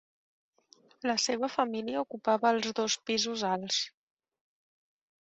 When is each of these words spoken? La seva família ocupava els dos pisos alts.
La 1.11 1.15
seva 1.25 1.51
família 1.57 2.03
ocupava 2.07 2.55
els 2.57 2.73
dos 2.83 2.99
pisos 3.13 3.47
alts. 3.55 3.81